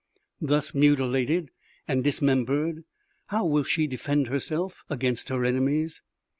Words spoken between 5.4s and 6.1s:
enemies?"